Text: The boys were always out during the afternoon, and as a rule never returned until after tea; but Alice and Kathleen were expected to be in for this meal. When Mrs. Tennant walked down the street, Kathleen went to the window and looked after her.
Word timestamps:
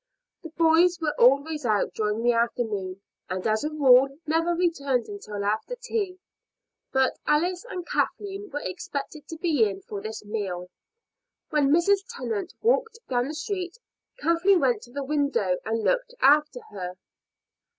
The 0.41 0.49
boys 0.57 0.97
were 0.99 1.13
always 1.19 1.63
out 1.63 1.93
during 1.93 2.23
the 2.23 2.31
afternoon, 2.33 3.01
and 3.29 3.45
as 3.45 3.63
a 3.63 3.69
rule 3.69 4.09
never 4.25 4.55
returned 4.55 5.05
until 5.07 5.45
after 5.45 5.75
tea; 5.75 6.17
but 6.91 7.19
Alice 7.27 7.63
and 7.69 7.85
Kathleen 7.85 8.49
were 8.51 8.63
expected 8.63 9.27
to 9.27 9.37
be 9.37 9.63
in 9.63 9.81
for 9.83 10.01
this 10.01 10.25
meal. 10.25 10.71
When 11.51 11.69
Mrs. 11.69 11.99
Tennant 12.09 12.55
walked 12.63 12.97
down 13.09 13.27
the 13.27 13.35
street, 13.35 13.77
Kathleen 14.17 14.59
went 14.61 14.81
to 14.81 14.91
the 14.91 15.03
window 15.03 15.59
and 15.65 15.83
looked 15.83 16.15
after 16.19 16.61
her. 16.71 16.95